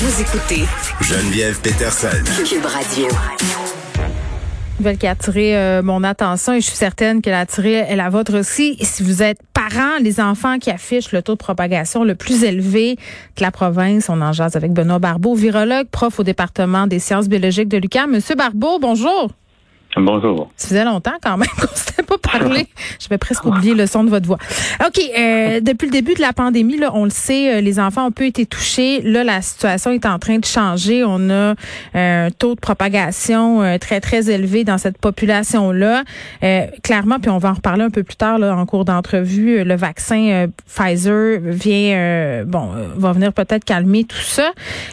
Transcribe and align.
Vous 0.00 0.20
écoutez 0.20 0.62
Geneviève 1.00 1.60
Peterson. 1.60 2.06
Cube 2.48 2.64
Radio. 2.64 3.08
nouvelle 4.78 4.96
qui 4.96 5.08
a 5.08 5.10
attiré 5.10 5.56
euh, 5.56 5.82
mon 5.82 6.04
attention 6.04 6.52
et 6.52 6.60
je 6.60 6.66
suis 6.66 6.76
certaine 6.76 7.20
qu'elle 7.20 7.34
a 7.34 7.40
attiré 7.40 7.96
la 7.96 8.08
vôtre 8.08 8.38
aussi. 8.38 8.76
Et 8.78 8.84
si 8.84 9.02
vous 9.02 9.24
êtes 9.24 9.40
parents, 9.52 9.98
les 10.00 10.20
enfants 10.20 10.60
qui 10.60 10.70
affichent 10.70 11.10
le 11.10 11.20
taux 11.20 11.32
de 11.32 11.38
propagation 11.38 12.04
le 12.04 12.14
plus 12.14 12.44
élevé 12.44 12.94
de 12.94 13.42
la 13.42 13.50
province, 13.50 14.08
on 14.08 14.20
en 14.22 14.32
jase 14.32 14.54
avec 14.54 14.72
Benoît 14.72 15.00
Barbeau, 15.00 15.34
virologue, 15.34 15.88
prof 15.88 16.20
au 16.20 16.22
département 16.22 16.86
des 16.86 17.00
sciences 17.00 17.28
biologiques 17.28 17.68
de 17.68 17.78
l'UQAM. 17.78 18.12
Monsieur 18.12 18.36
Barbeau, 18.36 18.78
bonjour. 18.78 19.32
Bonjour. 20.00 20.50
Ça 20.56 20.68
faisait 20.68 20.84
longtemps 20.84 21.16
quand 21.22 21.36
même 21.36 21.48
qu'on 21.56 21.72
ne 21.72 21.76
s'était 21.76 22.02
pas 22.02 22.18
parlé. 22.18 22.66
Je 23.00 23.08
vais 23.08 23.18
presque 23.18 23.44
oublier 23.44 23.74
le 23.74 23.86
son 23.86 24.04
de 24.04 24.10
votre 24.10 24.26
voix. 24.26 24.38
OK, 24.86 25.00
euh, 25.18 25.60
depuis 25.62 25.86
le 25.86 25.92
début 25.92 26.14
de 26.14 26.20
la 26.20 26.32
pandémie, 26.32 26.76
là, 26.76 26.90
on 26.94 27.04
le 27.04 27.10
sait, 27.10 27.56
euh, 27.56 27.60
les 27.60 27.80
enfants 27.80 28.06
ont 28.06 28.10
peu 28.10 28.24
été 28.24 28.46
touchés. 28.46 29.00
Là, 29.02 29.24
la 29.24 29.42
situation 29.42 29.90
est 29.90 30.06
en 30.06 30.18
train 30.18 30.38
de 30.38 30.44
changer. 30.44 31.04
On 31.04 31.30
a 31.30 31.54
euh, 31.94 32.26
un 32.26 32.30
taux 32.30 32.54
de 32.54 32.60
propagation 32.60 33.78
très, 33.78 34.00
très 34.00 34.30
élevé 34.30 34.64
dans 34.64 34.78
cette 34.78 34.98
population-là. 34.98 36.04
clairement, 36.82 37.18
puis 37.20 37.30
on 37.30 37.38
va 37.38 37.50
en 37.50 37.54
reparler 37.54 37.84
un 37.84 37.90
peu 37.90 38.02
plus 38.02 38.16
tard 38.16 38.38
là, 38.38 38.56
en 38.56 38.66
cours 38.66 38.84
d'entrevue, 38.84 39.64
le 39.64 39.76
vaccin 39.76 40.46
Pfizer 40.66 41.38
vient, 41.42 42.44
bon, 42.46 42.70
va 42.96 43.12
venir 43.12 43.32
peut-être 43.32 43.64
calmer 43.64 44.04
tout 44.04 44.16
ça. 44.16 44.50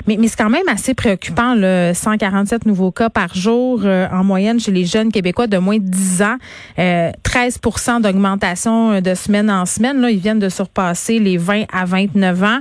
Mais, 0.07 0.17
mais 0.19 0.27
c'est 0.27 0.37
quand 0.37 0.49
même 0.49 0.67
assez 0.67 0.93
préoccupant, 0.93 1.53
le 1.55 1.91
147 1.93 2.65
nouveaux 2.65 2.91
cas 2.91 3.09
par 3.09 3.35
jour 3.35 3.83
en 3.85 4.23
moyenne 4.23 4.59
chez 4.59 4.71
les 4.71 4.85
jeunes 4.85 4.94
Québécois 5.03 5.47
de 5.47 5.57
moins 5.57 5.77
de 5.77 5.83
10 5.83 6.21
ans. 6.21 6.37
13 6.75 7.59
euh, 7.65 7.99
d'augmentation 7.99 8.93
euh, 8.93 9.01
de 9.01 9.13
semaine 9.13 9.49
en 9.49 9.65
semaine. 9.65 10.01
Là, 10.01 10.09
ils 10.09 10.19
viennent 10.19 10.39
de 10.39 10.49
surpasser 10.49 11.19
les 11.19 11.37
20 11.37 11.63
à 11.71 11.85
29 11.85 12.43
ans. 12.43 12.59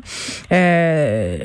Euh, 0.53 1.39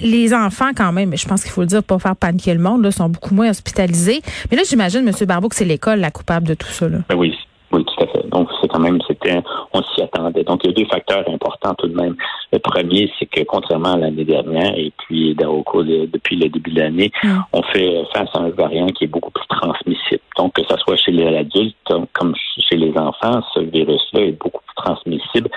les 0.00 0.34
enfants, 0.34 0.70
quand 0.76 0.92
même, 0.92 1.16
je 1.16 1.26
pense 1.26 1.42
qu'il 1.42 1.52
faut 1.52 1.60
le 1.60 1.66
dire, 1.66 1.82
pas 1.82 1.98
faire 1.98 2.16
paniquer 2.16 2.54
le 2.54 2.60
monde, 2.60 2.82
là, 2.82 2.90
sont 2.90 3.08
beaucoup 3.08 3.34
moins 3.34 3.50
hospitalisés. 3.50 4.20
Mais 4.50 4.56
là, 4.56 4.62
j'imagine, 4.68 5.06
M. 5.06 5.14
Barbeau, 5.26 5.48
que 5.48 5.56
c'est 5.56 5.64
l'école 5.64 6.00
la 6.00 6.10
coupable 6.10 6.46
de 6.46 6.54
tout 6.54 6.68
ça. 6.68 6.88
Ben 6.88 7.02
oui, 7.16 7.34
oui, 7.72 7.84
tout 7.84 8.04
à 8.04 8.06
fait. 8.06 8.28
Donc, 8.28 8.48
quand 8.72 8.80
même, 8.80 8.98
c'était, 9.06 9.42
on 9.72 9.82
s'y 9.82 10.02
attendait. 10.02 10.44
Donc, 10.44 10.60
il 10.64 10.70
y 10.70 10.70
a 10.70 10.76
deux 10.76 10.88
facteurs 10.90 11.24
importants 11.28 11.74
tout 11.74 11.88
de 11.88 11.94
même. 11.94 12.16
Le 12.52 12.58
premier, 12.58 13.10
c'est 13.18 13.26
que 13.26 13.42
contrairement 13.44 13.94
à 13.94 13.98
l'année 13.98 14.24
dernière, 14.24 14.74
et 14.76 14.92
puis 14.98 15.36
au 15.44 15.62
cours 15.62 15.84
depuis 15.84 16.36
le 16.36 16.48
début 16.48 16.70
de 16.70 16.80
l'année, 16.80 17.12
mm. 17.22 17.38
on 17.52 17.62
fait 17.62 18.02
face 18.14 18.28
à 18.34 18.40
un 18.40 18.50
variant 18.50 18.86
qui 18.86 19.04
est 19.04 19.08
beaucoup 19.08 19.30
plus 19.30 19.46
transmissible. 19.48 20.20
Donc, 20.36 20.54
que 20.54 20.62
ce 20.68 20.76
soit 20.78 20.96
chez 20.96 21.12
les 21.12 21.36
adultes 21.36 21.76
comme 22.12 22.34
chez 22.58 22.76
les 22.76 22.96
enfants, 22.96 23.42
ce 23.54 23.60
virus-là 23.60 24.20
est 24.20 24.38
beaucoup 24.40 24.62
plus 24.66 24.74
transmissible, 24.76 25.50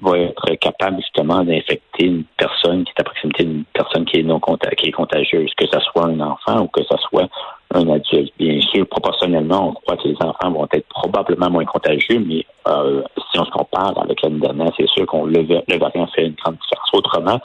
va 0.00 0.18
être 0.18 0.54
capable 0.60 0.96
justement 0.96 1.44
d'infecter 1.44 2.06
une 2.06 2.24
personne 2.36 2.84
qui 2.84 2.92
est 2.96 3.00
à 3.00 3.04
proximité 3.04 3.44
d'une 3.44 3.64
personne 3.72 4.04
qui 4.04 4.20
est 4.20 4.22
non 4.22 4.40
qui 4.76 4.88
est 4.88 4.92
contagieuse, 4.92 5.50
que 5.56 5.66
ce 5.66 5.80
soit 5.80 6.06
un 6.06 6.20
enfant 6.20 6.62
ou 6.62 6.68
que 6.68 6.82
ce 6.82 6.96
soit 7.08 7.28
un 7.74 7.88
adulte. 7.88 8.32
Bien 8.38 8.60
sûr, 8.60 8.86
proportionnellement, 8.86 9.68
on 9.68 9.72
croit 9.72 9.96
que 9.96 10.08
les 10.08 10.16
enfants 10.20 10.50
vont 10.50 10.66
être 10.72 10.86
probablement 10.88 11.50
moins 11.50 11.64
contagieux, 11.64 12.22
mais 12.26 12.44
euh, 12.68 13.02
si 13.30 13.38
on 13.38 13.44
se 13.44 13.50
compare 13.50 13.94
avec 14.02 14.22
l'année 14.22 14.40
dernière, 14.40 14.70
c'est 14.76 14.88
sûr 14.88 15.06
qu'on 15.06 15.24
le, 15.24 15.42
le 15.42 15.78
variant 15.78 16.06
fait 16.08 16.26
une 16.26 16.34
grande 16.34 16.56
différence. 16.56 16.90
Autrement, 16.92 17.40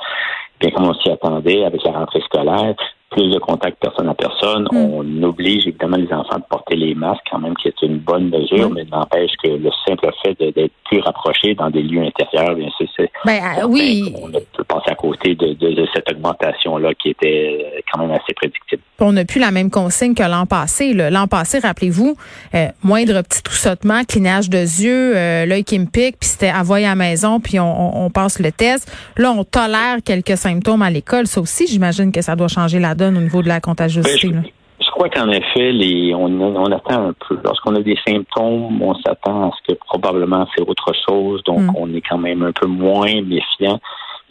bien 0.59 0.71
comme 0.71 0.87
on 0.87 0.93
s'y 0.95 1.09
attendait 1.09 1.63
avec 1.63 1.83
la 1.83 1.91
rentrée 1.91 2.21
scolaire, 2.21 2.75
plus 3.15 3.31
de 3.31 3.39
contacts 3.39 3.77
personne 3.79 4.09
à 4.09 4.13
personne. 4.13 4.67
Mm. 4.71 4.77
On 4.77 5.23
oblige 5.23 5.67
évidemment 5.67 5.97
les 5.97 6.11
enfants 6.11 6.37
de 6.37 6.43
porter 6.49 6.75
les 6.75 6.95
masques 6.95 7.23
quand 7.31 7.39
même, 7.39 7.55
qui 7.55 7.67
est 7.67 7.81
une 7.81 7.99
bonne 7.99 8.29
mesure, 8.29 8.69
mais 8.69 8.83
n'empêche 8.85 9.31
que 9.43 9.49
le 9.49 9.69
simple 9.87 10.09
fait 10.23 10.33
d'être 10.39 10.73
plus 10.85 10.99
rapproché 10.99 11.55
dans 11.55 11.69
des 11.69 11.81
lieux 11.81 12.01
intérieurs, 12.01 12.55
bien 12.55 12.69
sûr, 12.77 12.87
c'est 12.97 13.11
ben, 13.25 13.41
euh, 13.59 13.67
oui. 13.67 14.13
on 14.21 14.31
peut 14.31 14.63
passer 14.63 14.91
à 14.91 14.95
côté 14.95 15.35
de, 15.35 15.87
cette 15.93 16.11
augmentation-là 16.11 16.93
qui 16.95 17.09
était 17.09 17.83
quand 17.91 17.99
même 18.01 18.11
assez 18.11 18.33
prédictible. 18.35 18.81
On 18.99 19.11
n'a 19.11 19.25
plus 19.25 19.41
la 19.41 19.51
même 19.51 19.69
consigne 19.69 20.13
que 20.13 20.23
l'an 20.23 20.45
passé. 20.45 20.93
L'an 20.93 21.27
passé, 21.27 21.59
rappelez-vous, 21.59 22.15
euh, 22.53 22.67
moindre 22.81 23.21
petit 23.23 23.43
troussotement, 23.43 24.03
clinage 24.05 24.49
de 24.49 24.57
yeux, 24.57 25.17
euh, 25.17 25.45
l'œil 25.45 25.65
qui 25.65 25.77
me 25.79 25.85
pique, 25.85 26.17
puis 26.19 26.29
c'était 26.29 26.51
envoyé 26.51 26.85
à 26.85 26.89
la 26.89 26.95
maison, 26.95 27.41
puis 27.41 27.59
on, 27.59 28.05
on, 28.05 28.09
passe 28.09 28.39
le 28.39 28.51
test. 28.51 28.89
Là, 29.17 29.31
on 29.31 29.43
tolère 29.43 29.97
quelques 30.05 30.37
symptômes 30.37 30.81
à 30.81 30.89
l'école. 30.89 31.27
Ça 31.27 31.41
aussi, 31.41 31.67
j'imagine 31.67 32.11
que 32.13 32.21
ça 32.21 32.37
doit 32.37 32.47
changer 32.47 32.79
la 32.79 32.95
donne 32.95 33.17
au 33.17 33.21
niveau 33.21 33.41
de 33.41 33.49
la 33.49 33.59
contagiosité. 33.59 34.29
Ben, 34.29 34.43
je, 34.79 34.89
crois 34.91 35.09
qu'en 35.09 35.29
effet, 35.29 35.73
les, 35.73 36.13
on, 36.15 36.27
on, 36.39 36.71
attend 36.71 37.09
un 37.09 37.13
peu. 37.27 37.37
Lorsqu'on 37.43 37.75
a 37.75 37.81
des 37.81 37.97
symptômes, 38.07 38.81
on 38.81 38.95
s'attend 38.95 39.49
à 39.49 39.51
ce 39.57 39.73
que 39.73 39.77
probablement 39.77 40.47
c'est 40.55 40.63
autre 40.63 40.93
chose, 41.05 41.43
donc 41.43 41.59
mm. 41.59 41.73
on 41.77 41.93
est 41.93 42.01
quand 42.01 42.17
même 42.17 42.43
un 42.43 42.53
peu 42.53 42.67
moins 42.67 43.21
méfiant. 43.21 43.79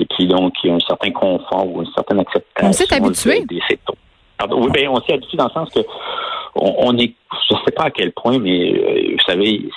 Et 0.01 0.07
puis 0.07 0.27
donc, 0.27 0.55
il 0.65 0.71
y 0.71 0.73
a 0.73 0.77
un 0.77 0.81
certain 0.81 1.11
confort 1.11 1.67
ou 1.67 1.83
une 1.83 1.93
certaine 1.95 2.21
acceptation 2.21 2.69
on 2.69 2.73
s'est 2.73 2.93
habitué. 2.93 3.45
des 3.47 3.61
symptômes. 3.69 3.97
Oui, 4.50 4.69
ben, 4.72 4.88
on 4.88 5.00
s'est 5.03 5.15
habitué 5.15 5.37
dans 5.37 5.47
le 5.47 5.50
sens 5.50 5.71
que 5.71 5.81
on, 6.56 6.97
est, 6.99 7.12
je 7.49 7.55
ne 7.55 7.60
sais 7.65 7.72
pas 7.72 7.84
à 7.84 7.91
quel 7.91 8.12
point, 8.12 8.38
mais 8.38 8.72
euh, 8.72 9.12
vous 9.12 9.25
savez, 9.27 9.69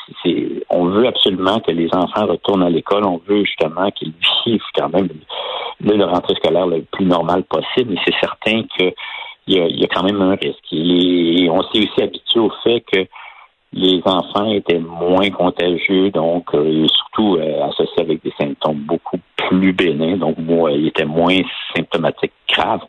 on 0.69 0.85
veut 0.85 1.07
absolument 1.07 1.59
que 1.59 1.71
les 1.71 1.89
enfants 1.93 2.27
retournent 2.27 2.63
à 2.63 2.69
l'école. 2.69 3.03
On 3.05 3.19
veut 3.27 3.43
justement 3.45 3.89
qu'ils 3.91 4.13
vivent 4.45 4.61
quand 4.75 4.89
même 4.89 5.09
le, 5.81 6.05
rentrée 6.05 6.35
scolaire 6.35 6.67
le 6.67 6.83
plus 6.83 7.05
normal 7.05 7.43
possible. 7.43 7.93
Mais 7.93 7.99
c'est 8.05 8.19
certain 8.21 8.63
que 8.77 8.93
il 9.47 9.79
y, 9.79 9.85
a, 9.85 9.87
quand 9.87 10.03
même 10.03 10.21
un 10.21 10.35
risque. 10.35 10.73
Et 10.73 11.47
on 11.49 11.61
s'est 11.63 11.79
aussi 11.79 12.01
habitué 12.01 12.39
au 12.39 12.51
fait 12.63 12.81
que 12.81 13.07
les 13.71 14.01
enfants 14.05 14.51
étaient 14.51 14.79
moins 14.79 15.29
contagieux, 15.29 16.09
donc 16.11 16.53
euh, 16.53 16.85
surtout 16.87 17.37
euh, 17.37 17.63
associés 17.63 18.01
avec 18.01 18.23
des 18.23 18.33
symptômes 18.37 18.79
beaucoup 18.79 19.19
plus 19.35 19.71
bénins, 19.71 20.17
donc 20.17 20.37
moi, 20.37 20.71
ils 20.71 20.87
étaient 20.87 21.05
moins 21.05 21.37
symptomatiques 21.75 22.33
graves. 22.49 22.85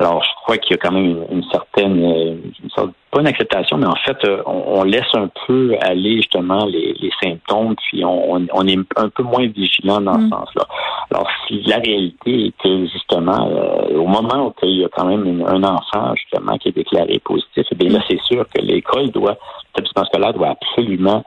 Alors, 0.00 0.24
je 0.24 0.30
crois 0.42 0.56
qu'il 0.56 0.70
y 0.70 0.74
a 0.74 0.78
quand 0.78 0.92
même 0.92 1.26
une, 1.30 1.44
certaine, 1.52 2.02
euh, 2.02 2.34
une 2.64 2.70
sorte, 2.70 2.90
pas 3.10 3.20
une 3.20 3.26
acceptation, 3.26 3.76
mais 3.76 3.86
en 3.86 3.96
fait, 3.96 4.16
euh, 4.24 4.42
on, 4.46 4.82
laisse 4.82 5.12
un 5.12 5.28
peu 5.46 5.76
aller 5.82 6.16
justement 6.16 6.64
les, 6.64 7.10
symptômes, 7.22 7.74
puis 7.76 8.02
on, 8.02 8.66
est 8.66 8.78
un 8.96 9.08
peu 9.10 9.22
moins 9.22 9.46
vigilant 9.46 10.00
dans 10.00 10.14
ce 10.14 10.24
mm. 10.24 10.30
sens-là. 10.30 10.66
Alors, 11.10 11.28
si 11.46 11.60
la 11.64 11.76
réalité 11.76 12.46
est 12.46 12.62
que 12.62 12.86
justement, 12.86 13.46
euh, 13.50 13.98
au 13.98 14.06
moment 14.06 14.46
où 14.46 14.54
il 14.62 14.80
y 14.80 14.84
a 14.86 14.88
quand 14.88 15.04
même 15.04 15.44
un 15.46 15.62
enfant 15.64 16.14
justement 16.14 16.56
qui 16.56 16.70
est 16.70 16.76
déclaré 16.76 17.20
positif, 17.22 17.66
eh 17.70 17.74
bien 17.74 17.90
là, 17.90 17.98
mm. 17.98 18.04
c'est 18.08 18.20
sûr 18.22 18.46
que 18.48 18.62
l'école 18.62 19.10
doit, 19.10 19.36
l'établissement 19.66 20.04
scolaire 20.06 20.32
doit 20.32 20.48
absolument 20.48 21.22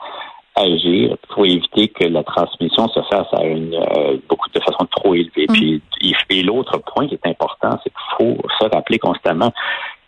agir 0.56 1.18
pour 1.30 1.46
éviter 1.46 1.88
que 1.88 2.06
la 2.06 2.24
transmission 2.24 2.88
se 2.90 3.02
fasse 3.04 3.28
à 3.34 3.44
une 3.44 3.74
euh, 3.74 4.18
beaucoup 4.30 4.50
de 4.54 4.60
façon 4.60 4.86
trop 4.92 5.16
élevée. 5.16 5.48
Mm. 5.50 5.54
Puis 5.54 5.82
et 6.30 6.42
l'autre 6.42 6.80
point 6.80 7.08
qui 7.08 7.14
est 7.14 7.28
important, 7.28 7.80
c'est 7.84 7.92
qu'il 7.92 8.18
faut 8.18 8.38
se 8.60 8.66
rappeler 8.74 8.98
constamment 8.98 9.52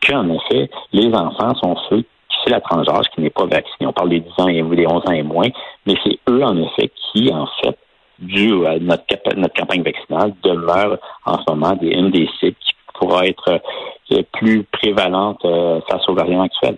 qu'en 0.06 0.28
effet, 0.30 0.70
les 0.92 1.14
enfants 1.14 1.54
sont 1.56 1.76
ceux 1.90 2.02
qui 2.02 2.08
c'est 2.44 2.52
la 2.52 2.62
transgenre 2.62 3.02
qui 3.14 3.22
n'est 3.22 3.30
pas 3.30 3.46
vacciné. 3.46 3.88
On 3.88 3.94
parle 3.94 4.10
des 4.10 4.20
10 4.20 4.30
ans 4.38 4.48
et 4.48 4.62
des 4.62 4.88
11 4.88 5.04
ans 5.08 5.12
et 5.12 5.24
moins, 5.24 5.48
mais 5.86 5.96
c'est 6.04 6.20
eux 6.30 6.44
en 6.44 6.56
effet 6.58 6.92
qui 7.12 7.32
en 7.34 7.48
fait 7.62 7.78
dû 8.20 8.66
à 8.66 8.78
notre, 8.80 9.04
notre 9.36 9.54
campagne 9.54 9.84
vaccinale, 9.84 10.34
demeurent 10.44 10.98
en 11.26 11.38
ce 11.38 11.44
moment 11.50 11.76
des, 11.76 11.88
une 11.88 12.12
des 12.12 12.30
cibles 12.40 12.56
qui 12.60 12.74
pourra 12.94 13.26
être 13.26 13.60
euh, 14.12 14.22
plus 14.34 14.64
prévalente 14.64 15.44
euh, 15.46 15.82
face 15.90 16.08
aux 16.08 16.14
variants 16.14 16.44
actuels. 16.44 16.78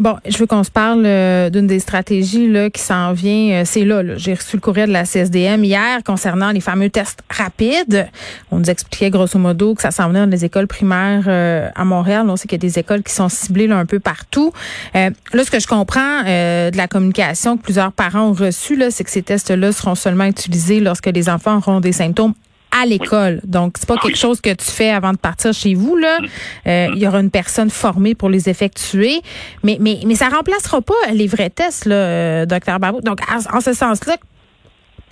Bon, 0.00 0.16
je 0.26 0.36
veux 0.38 0.46
qu'on 0.46 0.64
se 0.64 0.72
parle 0.72 1.04
euh, 1.06 1.50
d'une 1.50 1.68
des 1.68 1.78
stratégies 1.78 2.50
là, 2.50 2.68
qui 2.68 2.82
s'en 2.82 3.12
vient. 3.12 3.60
Euh, 3.60 3.62
c'est 3.64 3.84
là, 3.84 4.02
j'ai 4.16 4.34
reçu 4.34 4.56
le 4.56 4.60
courrier 4.60 4.86
de 4.86 4.92
la 4.92 5.04
CSDM 5.04 5.62
hier 5.62 6.02
concernant 6.04 6.50
les 6.50 6.60
fameux 6.60 6.90
tests 6.90 7.20
rapides. 7.30 8.08
On 8.50 8.58
nous 8.58 8.70
expliquait 8.70 9.10
grosso 9.10 9.38
modo 9.38 9.76
que 9.76 9.82
ça 9.82 9.92
s'en 9.92 10.08
venait 10.08 10.18
dans 10.18 10.30
les 10.30 10.44
écoles 10.44 10.66
primaires 10.66 11.26
euh, 11.28 11.68
à 11.76 11.84
Montréal. 11.84 12.28
On 12.28 12.34
sait 12.34 12.48
qu'il 12.48 12.60
y 12.60 12.66
a 12.66 12.68
des 12.68 12.80
écoles 12.80 13.04
qui 13.04 13.12
sont 13.12 13.28
ciblées 13.28 13.68
là, 13.68 13.78
un 13.78 13.86
peu 13.86 14.00
partout. 14.00 14.52
là, 14.94 15.10
ce 15.32 15.50
que 15.50 15.60
je 15.60 15.68
comprends 15.68 16.22
de 16.24 16.76
la 16.76 16.88
communication 16.88 17.56
que 17.56 17.62
plusieurs 17.62 17.92
parents 17.92 18.30
ont 18.30 18.32
reçue, 18.32 18.82
c'est 18.90 19.04
que 19.04 19.10
ces 19.10 19.22
tests-là 19.22 19.70
seront 19.70 19.94
seulement 19.94 20.24
utilisés 20.24 20.80
lorsque 20.80 21.06
les 21.06 21.28
enfants 21.28 21.58
auront 21.58 21.78
des 21.78 21.92
symptômes 21.92 22.34
à 22.74 22.86
l'école. 22.86 23.40
Donc, 23.44 23.74
c'est 23.78 23.88
pas 23.88 23.96
quelque 23.96 24.18
chose 24.18 24.40
que 24.40 24.50
tu 24.54 24.66
fais 24.70 24.90
avant 24.90 25.12
de 25.12 25.16
partir 25.16 25.52
chez 25.52 25.74
vous. 25.74 25.96
Là, 25.96 26.18
euh, 26.66 26.88
il 26.94 26.98
y 26.98 27.06
aura 27.06 27.20
une 27.20 27.30
personne 27.30 27.70
formée 27.70 28.14
pour 28.14 28.28
les 28.28 28.48
effectuer, 28.48 29.20
mais 29.62 29.76
mais 29.80 30.00
mais 30.06 30.14
ça 30.14 30.28
remplacera 30.28 30.80
pas 30.80 30.94
les 31.12 31.26
vrais 31.26 31.50
tests, 31.50 31.86
là, 31.86 31.94
euh, 31.94 32.46
docteur. 32.46 32.78
Donc, 32.80 33.20
en, 33.30 33.60
ce 33.60 33.72
sens-là, 33.72 34.16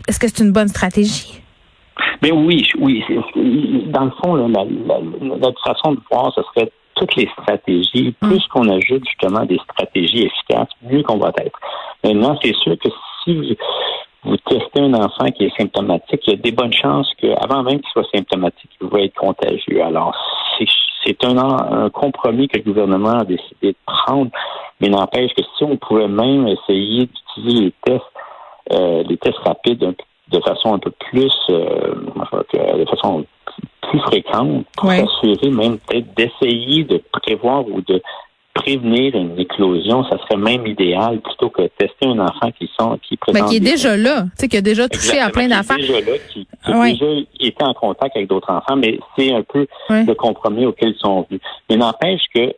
est-ce 0.08 0.18
que 0.18 0.26
c'est 0.28 0.42
une 0.42 0.52
bonne 0.52 0.68
stratégie? 0.68 1.40
Mais 2.22 2.32
oui, 2.32 2.66
oui. 2.80 3.04
Dans 3.86 4.04
le 4.04 4.12
fond, 4.22 4.34
là, 4.34 4.48
la, 4.48 4.64
la, 4.64 5.36
notre 5.38 5.62
façon 5.62 5.92
de 5.92 6.00
voir, 6.10 6.32
ce 6.34 6.42
serait 6.42 6.70
toutes 6.96 7.14
les 7.16 7.28
stratégies. 7.38 8.14
Mm. 8.22 8.28
Plus 8.28 8.46
qu'on 8.48 8.68
ajoute 8.68 9.04
justement 9.06 9.44
des 9.44 9.58
stratégies 9.70 10.24
efficaces, 10.24 10.68
mieux 10.82 11.02
qu'on 11.02 11.18
va 11.18 11.32
être. 11.38 11.58
Maintenant, 12.04 12.38
c'est 12.42 12.54
sûr 12.56 12.76
que 12.78 12.88
si 13.24 13.56
vous, 14.24 14.36
testez 14.36 14.80
un 14.80 14.94
enfant 14.94 15.26
qui 15.30 15.44
est 15.44 15.56
symptomatique, 15.56 16.20
il 16.26 16.30
y 16.30 16.34
a 16.34 16.36
des 16.36 16.52
bonnes 16.52 16.72
chances 16.72 17.10
qu'avant 17.18 17.62
même 17.62 17.80
qu'il 17.80 17.90
soit 17.92 18.06
symptomatique, 18.14 18.70
il 18.80 18.88
va 18.88 19.00
être 19.00 19.14
contagieux. 19.14 19.82
Alors, 19.82 20.14
c'est 21.04 21.24
un, 21.24 21.36
un 21.38 21.90
compromis 21.90 22.46
que 22.48 22.58
le 22.58 22.64
gouvernement 22.64 23.18
a 23.18 23.24
décidé 23.24 23.72
de 23.72 23.76
prendre, 23.84 24.30
mais 24.80 24.88
n'empêche 24.88 25.32
que 25.34 25.42
si 25.56 25.64
on 25.64 25.76
pouvait 25.76 26.06
même 26.08 26.46
essayer 26.46 27.06
d'utiliser 27.06 27.64
les 27.64 27.72
tests, 27.84 28.04
euh, 28.72 29.02
les 29.08 29.16
tests 29.16 29.38
rapides 29.38 29.94
de 30.28 30.40
façon 30.40 30.74
un 30.74 30.78
peu 30.78 30.92
plus, 31.10 31.32
euh, 31.50 31.94
de 32.74 32.84
façon 32.88 33.26
plus 33.82 33.98
fréquente, 34.00 34.64
pour 34.76 34.88
Ouais. 34.88 35.04
s'assurer 35.04 35.50
même 35.50 35.78
peut-être 35.78 36.14
d'essayer 36.14 36.84
de 36.84 37.02
prévoir 37.12 37.66
ou 37.68 37.80
de 37.82 38.00
prévenir 38.54 39.14
une 39.14 39.38
éclosion, 39.38 40.04
ça 40.04 40.18
serait 40.18 40.36
même 40.36 40.66
idéal 40.66 41.20
plutôt 41.20 41.48
que 41.48 41.62
tester 41.78 42.06
un 42.06 42.18
enfant 42.18 42.50
qui 42.58 42.70
sont 42.78 42.98
qui 42.98 43.18
Mais 43.28 43.32
présente 43.32 43.48
qui 43.48 43.56
est 43.56 43.60
des 43.60 43.70
déjà 43.70 43.96
là, 43.96 44.22
tu 44.22 44.30
sais, 44.36 44.48
qui 44.48 44.56
a 44.56 44.60
déjà 44.60 44.88
touché 44.88 45.18
à 45.18 45.30
plein 45.30 45.48
d'affaires. 45.48 45.76
qui 45.76 45.84
est 45.84 46.02
déjà 46.02 46.10
là, 46.12 46.18
qui, 46.28 46.46
qui 46.64 46.72
déjà 46.92 47.20
été 47.40 47.64
en 47.64 47.74
contact 47.74 48.16
avec 48.16 48.28
d'autres 48.28 48.50
enfants, 48.50 48.76
mais 48.76 48.98
c'est 49.16 49.32
un 49.32 49.42
peu 49.42 49.66
le 49.88 50.12
compromis 50.14 50.66
auquel 50.66 50.90
ils 50.90 50.98
sont 50.98 51.26
venus. 51.28 51.40
Mais 51.70 51.76
n'empêche 51.76 52.22
que 52.34 52.52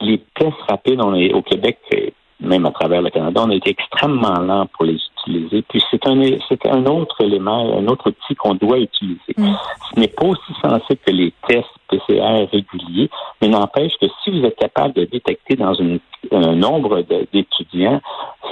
les 0.00 0.18
tests 0.34 0.52
rapides 0.68 1.00
on 1.00 1.14
est, 1.14 1.32
au 1.32 1.42
Québec, 1.42 1.78
et 1.92 2.14
même 2.40 2.64
à 2.66 2.70
travers 2.70 3.02
le 3.02 3.10
Canada, 3.10 3.42
on 3.44 3.50
a 3.50 3.54
été 3.54 3.70
extrêmement 3.70 4.38
lent 4.40 4.66
pour 4.72 4.84
les 4.84 4.98
utiliser. 5.26 5.62
Puis 5.62 5.82
c'est 5.90 6.06
un, 6.06 6.20
c'est 6.48 6.66
un 6.66 6.84
autre 6.86 7.20
élément, 7.20 7.78
un 7.78 7.86
autre 7.86 8.08
outil 8.08 8.34
qu'on 8.34 8.54
doit 8.54 8.78
utiliser. 8.78 9.34
Mm. 9.36 9.52
Ce 9.94 10.00
n'est 10.00 10.08
pas 10.08 10.26
aussi 10.26 10.52
sensible 10.62 11.00
que 11.06 11.12
les 11.12 11.32
tests 11.48 11.68
PCR 11.88 12.46
réguliers, 12.50 13.10
mais 13.40 13.48
n'empêche 13.48 13.92
que 14.00 14.06
si 14.22 14.30
vous 14.30 14.44
êtes 14.44 14.56
capable 14.56 14.94
de 14.94 15.04
détecter 15.04 15.56
dans 15.56 15.74
une- 15.74 16.00
un 16.32 16.54
nombre 16.54 17.02
d'étudiants 17.32 18.00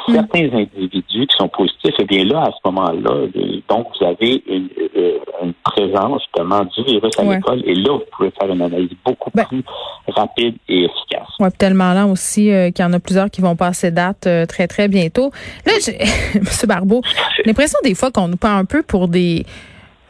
Certains 0.08 0.48
individus 0.52 1.26
qui 1.26 1.36
sont 1.38 1.48
positifs, 1.48 1.94
eh 1.98 2.04
bien 2.04 2.24
là, 2.24 2.42
à 2.42 2.50
ce 2.50 2.58
moment-là, 2.70 3.26
donc 3.68 3.86
vous 3.98 4.06
avez 4.06 4.42
une, 4.48 4.68
euh, 4.96 5.18
une 5.42 5.52
présence 5.64 6.22
justement 6.22 6.64
du 6.64 6.82
virus 6.84 7.12
à 7.18 7.22
Ouais. 7.24 7.36
l'école 7.36 7.62
et 7.64 7.74
là, 7.74 7.92
vous 7.92 8.02
pouvez 8.16 8.30
faire 8.32 8.50
une 8.52 8.62
analyse 8.62 8.90
beaucoup 9.04 9.30
Ben- 9.34 9.44
plus 9.44 9.62
rapide 10.08 10.56
et 10.68 10.84
efficace. 10.84 11.28
Puis 11.38 11.52
tellement 11.58 11.92
lent 11.94 12.10
aussi 12.10 12.50
euh, 12.50 12.70
qu'il 12.70 12.84
y 12.84 12.88
en 12.88 12.92
a 12.92 13.00
plusieurs 13.00 13.30
qui 13.30 13.40
vont 13.40 13.54
passer 13.56 13.90
date 13.90 14.26
euh, 14.26 14.46
très, 14.46 14.66
très 14.66 14.88
bientôt. 14.88 15.30
Là, 15.66 15.72
j'ai- 15.84 15.98
M. 16.34 16.44
Barbeau, 16.66 17.02
j'ai 17.36 17.42
l'impression 17.44 17.78
des 17.84 17.94
fois 17.94 18.10
qu'on 18.10 18.28
nous 18.28 18.36
prend 18.36 18.56
un 18.56 18.64
peu 18.64 18.82
pour 18.82 19.08
des 19.08 19.44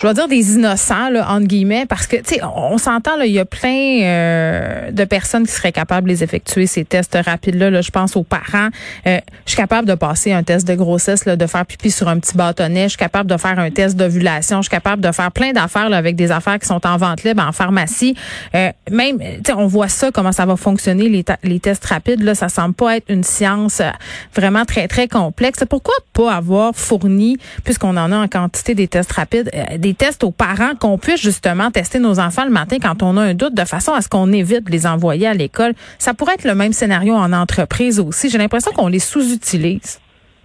je 0.02 0.08
vais 0.08 0.14
dire 0.14 0.26
des 0.26 0.54
innocents, 0.54 1.10
là, 1.10 1.30
entre 1.30 1.46
guillemets, 1.46 1.86
parce 1.86 2.08
que, 2.08 2.16
tu 2.16 2.34
sais, 2.34 2.40
on, 2.42 2.76
s'entend, 2.76 3.20
il 3.20 3.30
y 3.30 3.38
a 3.38 3.44
plein 3.44 4.00
euh, 4.02 4.90
de 4.90 5.04
personnes 5.04 5.46
qui 5.46 5.52
seraient 5.52 5.70
capables 5.70 6.08
de 6.08 6.12
les 6.12 6.24
effectuer, 6.24 6.66
ces 6.66 6.84
tests 6.84 7.16
rapides-là. 7.24 7.70
Là, 7.70 7.82
je 7.82 7.90
pense 7.92 8.16
aux 8.16 8.24
parents. 8.24 8.68
Euh, 9.06 9.20
je 9.46 9.50
suis 9.50 9.56
capable 9.56 9.86
de 9.86 9.94
passer 9.94 10.32
un 10.32 10.42
test 10.42 10.66
de 10.66 10.74
grossesse, 10.74 11.24
là, 11.24 11.36
de 11.36 11.46
faire 11.46 11.64
pipi 11.64 11.92
sur 11.92 12.08
un 12.08 12.18
petit 12.18 12.36
bâtonnet. 12.36 12.84
Je 12.84 12.88
suis 12.88 12.98
capable 12.98 13.30
de 13.30 13.36
faire 13.36 13.60
un 13.60 13.70
test 13.70 13.96
d'ovulation. 13.96 14.56
Je 14.56 14.62
suis 14.62 14.70
capable 14.70 15.02
de 15.02 15.12
faire 15.12 15.30
plein 15.30 15.52
d'affaires 15.52 15.92
avec 15.92 16.16
des 16.16 16.32
affaires 16.32 16.58
qui 16.58 16.66
sont 16.66 16.84
en 16.84 16.96
vente 16.96 17.22
libre, 17.22 17.44
en 17.46 17.52
pharmacie. 17.52 18.16
Euh, 18.56 18.72
même, 18.90 19.20
tu 19.20 19.26
sais, 19.46 19.52
on 19.52 19.68
voit 19.68 19.86
ça, 19.88 20.10
comment 20.10 20.32
ça 20.32 20.46
va 20.46 20.56
fonctionner, 20.56 21.08
les, 21.08 21.24
les 21.44 21.60
tests 21.60 21.84
rapides. 21.84 22.24
Là, 22.24 22.34
ça 22.34 22.48
semble 22.48 22.74
pas 22.74 22.96
être 22.96 23.08
une 23.08 23.22
science 23.22 23.80
euh, 23.80 23.90
vraiment 24.34 24.64
très, 24.64 24.88
très 24.88 25.06
complexe. 25.06 25.62
Pourquoi 25.70 25.94
pas 26.12 26.34
avoir 26.34 26.74
fourni, 26.74 27.36
puisqu'on 27.62 27.96
en 27.96 28.10
a 28.10 28.16
en 28.16 28.26
quantité 28.26 28.74
des 28.74 28.88
tests 28.88 29.12
rapides, 29.12 29.48
euh, 29.54 29.78
des 29.94 30.24
aux 30.24 30.30
parents 30.30 30.74
qu'on 30.78 30.98
puisse 30.98 31.20
justement 31.20 31.70
tester 31.70 31.98
nos 31.98 32.18
enfants 32.18 32.44
le 32.44 32.50
matin 32.50 32.78
quand 32.80 33.02
on 33.02 33.16
a 33.16 33.22
un 33.22 33.34
doute, 33.34 33.54
de 33.54 33.64
façon 33.64 33.92
à 33.92 34.00
ce 34.02 34.08
qu'on 34.08 34.32
évite 34.32 34.64
de 34.64 34.70
les 34.70 34.86
envoyer 34.86 35.26
à 35.26 35.34
l'école. 35.34 35.74
Ça 35.98 36.14
pourrait 36.14 36.34
être 36.34 36.44
le 36.44 36.54
même 36.54 36.72
scénario 36.72 37.14
en 37.14 37.32
entreprise 37.32 38.00
aussi. 38.00 38.28
J'ai 38.30 38.38
l'impression 38.38 38.72
qu'on 38.72 38.88
les 38.88 38.98
sous-utilise. 38.98 40.00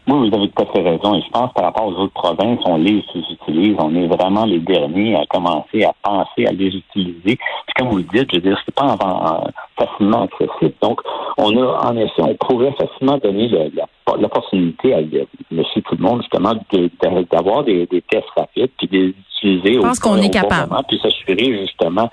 Oui, 0.09 0.29
vous 0.29 0.35
avez 0.37 0.49
tout 0.49 0.63
à 0.63 0.65
fait 0.67 0.81
raison. 0.81 1.15
Et 1.15 1.21
je 1.21 1.29
pense 1.31 1.51
par 1.53 1.65
rapport 1.65 1.87
aux 1.87 1.93
autres 2.03 2.13
provinces, 2.13 2.59
on 2.65 2.77
les 2.77 3.03
sous-utilise. 3.11 3.75
On 3.79 3.93
est 3.95 4.07
vraiment 4.07 4.45
les 4.45 4.59
derniers 4.59 5.15
à 5.17 5.25
commencer 5.25 5.83
à 5.83 5.93
penser 6.01 6.45
à 6.47 6.51
les 6.51 6.67
utiliser. 6.67 7.35
Puis 7.35 7.73
comme 7.77 7.89
vous 7.89 7.97
le 7.97 8.03
dites, 8.03 8.29
je 8.31 8.35
veux 8.37 8.41
dire, 8.41 8.57
c'est 8.65 8.73
pas 8.75 8.85
en- 8.85 8.93
en- 8.95 9.47
facilement 9.77 10.23
accessible. 10.23 10.73
Donc, 10.81 11.01
on 11.37 11.55
a, 11.57 11.89
en 11.91 11.97
effet, 11.97 12.21
on 12.21 12.35
pourrait 12.35 12.73
facilement 12.79 13.17
donner 13.17 13.49
l'opportunité 14.19 14.93
à 14.93 14.99
monsieur 15.51 15.81
tout 15.81 15.95
le 15.95 16.03
monde, 16.03 16.21
justement, 16.21 16.53
de- 16.71 16.89
de- 17.03 17.27
d'avoir 17.29 17.63
des, 17.63 17.85
des 17.87 18.01
tests 18.01 18.29
rapides 18.35 18.71
puis 18.77 18.87
de 18.87 18.97
les 18.97 19.13
utiliser 19.37 19.73
Je 19.75 19.79
pense 19.81 19.99
qu'on 19.99 20.17
est 20.17 20.29
capable. 20.33 20.73
puis 20.87 20.99
s'assurer, 20.99 21.59
justement, 21.61 22.09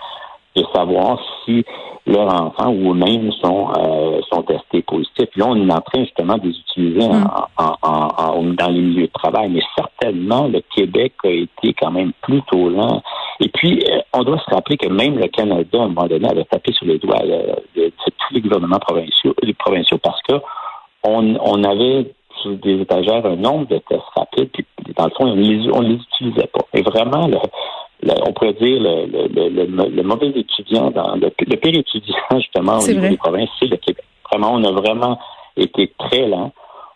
de 0.56 0.65
savoir 0.75 1.19
si 1.45 1.65
leurs 2.06 2.33
enfants 2.33 2.71
ou 2.71 2.93
eux-mêmes 2.93 3.33
sont, 3.43 3.69
euh, 3.79 4.21
sont 4.33 4.43
testés 4.43 4.83
positifs. 4.83 5.31
Là, 5.37 5.47
on 5.49 5.56
est 5.56 5.73
en 5.73 5.81
train 5.81 6.01
justement 6.05 6.37
de 6.37 6.49
les 6.49 6.59
utiliser 6.59 7.06
en- 7.06 7.15
Mm. 7.15 7.29
en- 7.59 7.77
en- 7.83 8.09
en- 8.39 8.43
dans 8.43 8.69
les 8.69 8.81
milieux 8.81 9.06
de 9.06 9.12
travail, 9.12 9.49
mais 9.51 9.62
certainement 9.77 10.47
le 10.47 10.61
Québec 10.77 11.15
a 11.25 11.29
été 11.29 11.73
quand 11.81 11.91
même 11.91 12.12
plutôt 12.23 12.69
lent. 12.69 13.03
Et 13.41 13.49
puis, 13.49 13.83
euh, 13.91 13.99
on 14.12 14.23
doit 14.23 14.39
se 14.39 14.55
rappeler 14.55 14.77
que 14.77 14.89
même 14.89 15.19
le 15.19 15.29
Canada, 15.29 15.79
à 15.81 15.85
un 15.85 15.89
moment 15.89 16.06
donné, 16.06 16.29
avait 16.29 16.45
tapé 16.45 16.73
sur 16.73 16.87
les 16.87 16.99
doigts 16.99 17.23
euh, 17.23 17.55
de, 17.75 17.91
tous 18.07 18.35
les 18.35 18.41
gouvernements 18.43 18.79
provinciaux, 18.79 19.35
les 19.43 19.55
provinciaux 19.55 19.99
parce 19.99 20.21
que 20.23 20.35
on, 21.03 21.37
on 21.43 21.65
avait 21.65 22.12
sur 22.43 22.53
des 22.53 22.81
étagères 22.83 23.25
un 23.27 23.37
nombre 23.37 23.67
de 23.69 23.79
tests 23.79 24.03
rapides, 24.17 24.50
puis 24.53 24.65
dans 24.97 25.05
le 25.05 25.11
fond, 25.11 25.27
on 25.31 25.35
les, 25.35 25.69
on 25.73 25.81
les 25.81 25.95
utilisait 25.95 26.49
pas. 26.53 26.65
Et 26.75 26.83
vraiment, 26.83 27.27
le, 27.27 27.39
le- 28.06 28.23
on 28.29 28.33
pourrait 28.33 28.53
dire 28.55 28.81
le, 28.81 29.06
le, 29.06 29.87
le, 29.97 30.03
mauvais 30.03 30.31
étudiant, 30.35 30.91
dans 30.91 31.15
le, 31.17 31.31
pire 31.31 31.79
étudiant 31.79 32.17
justement 32.37 32.79
au 32.79 32.87
niveau 32.87 33.01
vrai. 33.01 33.11
des 33.11 33.17
provinces, 33.17 33.49
c'est 33.59 33.67
le 33.69 33.77
Québec. 33.79 34.05
Vraiment, 34.31 34.53
on 34.55 34.65
a 34.65 34.73
vraiment 34.73 35.19
été 35.56 35.93
très 35.99 36.27
lent. 36.29 36.53